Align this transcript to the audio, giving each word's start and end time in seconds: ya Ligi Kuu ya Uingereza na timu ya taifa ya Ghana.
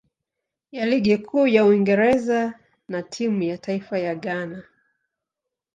ya 0.71 0.85
Ligi 0.85 1.17
Kuu 1.17 1.47
ya 1.47 1.65
Uingereza 1.65 2.59
na 2.87 3.03
timu 3.03 3.43
ya 3.43 3.57
taifa 3.57 3.99
ya 3.99 4.15
Ghana. 4.15 4.63